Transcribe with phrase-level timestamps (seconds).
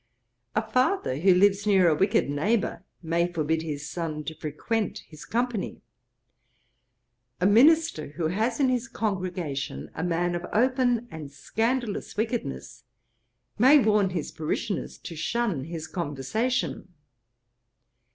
[0.55, 5.25] A father who lives near a wicked neighbour, may forbid a son to frequent his
[5.25, 5.83] company.
[7.39, 12.83] A minister who has in his congregation a man of open and scandalous wickedness,
[13.59, 16.87] may warn his parishioners to shun his conversation.